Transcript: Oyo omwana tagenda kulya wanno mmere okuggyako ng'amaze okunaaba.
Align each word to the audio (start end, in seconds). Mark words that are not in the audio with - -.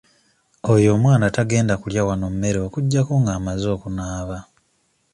Oyo 0.73 0.89
omwana 0.95 1.25
tagenda 1.35 1.73
kulya 1.81 2.01
wanno 2.07 2.27
mmere 2.33 2.59
okuggyako 2.67 3.13
ng'amaze 3.21 3.67
okunaaba. 3.75 4.37